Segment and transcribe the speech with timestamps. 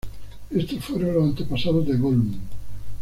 [0.49, 2.33] Estos fueron los antepasados de Gollum.